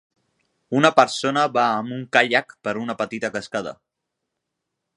[0.77, 3.75] Una persona va amb un caiac per una petita cascada.